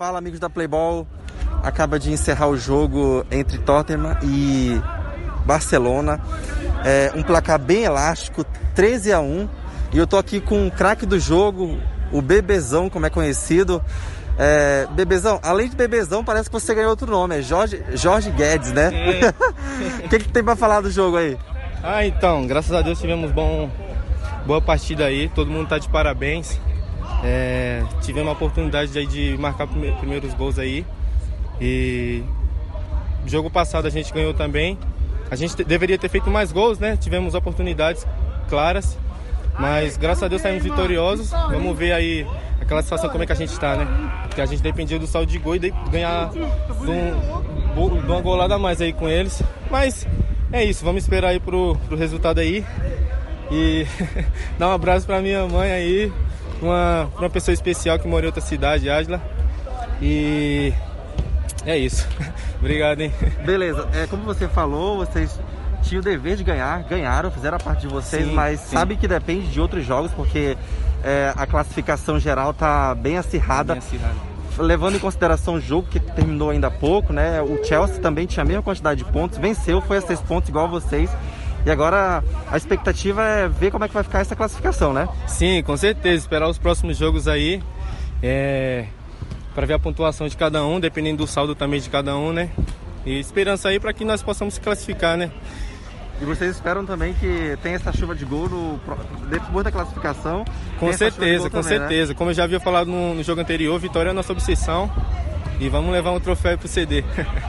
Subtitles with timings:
[0.00, 1.06] Fala amigos da Playball,
[1.62, 4.80] acaba de encerrar o jogo entre Tottenham e
[5.44, 6.18] Barcelona,
[6.82, 8.42] é, um placar bem elástico,
[8.74, 9.46] 13 a 1
[9.92, 11.78] e eu tô aqui com o craque do jogo,
[12.10, 13.84] o Bebezão, como é conhecido.
[14.38, 18.72] É, Bebezão, além de Bebezão, parece que você ganhou outro nome, é Jorge, Jorge Guedes,
[18.72, 18.90] né?
[20.02, 21.36] O que, que tem pra falar do jogo aí?
[21.82, 23.70] Ah, então, graças a Deus tivemos bom,
[24.46, 26.58] boa partida aí, todo mundo tá de parabéns.
[27.22, 30.86] É, tivemos a oportunidade de, de marcar prime- primeiros gols aí.
[31.60, 32.22] E
[33.26, 34.78] jogo passado a gente ganhou também.
[35.30, 36.96] A gente te- deveria ter feito mais gols, né?
[36.96, 38.06] Tivemos oportunidades
[38.48, 38.96] claras.
[39.58, 41.30] Mas graças a Deus saímos vitoriosos.
[41.30, 42.26] Vamos ver aí
[42.60, 43.86] a classificação como é que a gente está, né?
[44.26, 48.20] Porque a gente dependia do saldo de gol e de ganhar de, um, de uma
[48.22, 49.42] golada a mais aí com eles.
[49.70, 50.06] Mas
[50.50, 52.64] é isso, vamos esperar aí pro, pro resultado aí.
[53.50, 53.86] E
[54.58, 56.12] dar um abraço pra minha mãe aí,
[56.60, 59.20] uma, uma pessoa especial que mora em outra cidade, Ágila.
[60.00, 60.72] E
[61.64, 62.06] é isso.
[62.58, 63.12] Obrigado, hein?
[63.44, 65.38] Beleza, é, como você falou, vocês
[65.82, 68.76] tinham o dever de ganhar, ganharam, fizeram a parte de vocês, Sim, mas sim.
[68.76, 70.56] sabe que depende de outros jogos, porque
[71.02, 73.74] é, a classificação geral tá bem acirrada.
[73.74, 74.30] Bem acirrado.
[74.58, 77.40] Levando em consideração o jogo que terminou ainda há pouco, né?
[77.40, 80.66] O Chelsea também tinha a mesma quantidade de pontos, venceu, foi a seis pontos igual
[80.66, 81.10] a vocês.
[81.64, 85.08] E agora a expectativa é ver como é que vai ficar essa classificação, né?
[85.26, 86.16] Sim, com certeza.
[86.16, 87.62] Esperar os próximos jogos aí.
[88.22, 88.86] É,
[89.54, 92.50] para ver a pontuação de cada um, dependendo do saldo também de cada um, né?
[93.04, 95.30] E esperança aí para que nós possamos se classificar, né?
[96.20, 98.80] E vocês esperam também que tenha essa chuva de gol no,
[99.30, 100.44] depois da classificação.
[100.78, 101.88] Com certeza, com também, né?
[101.88, 102.14] certeza.
[102.14, 104.90] Como eu já havia falado no, no jogo anterior, vitória é a nossa obsessão.
[105.58, 107.02] E vamos levar um troféu pro CD.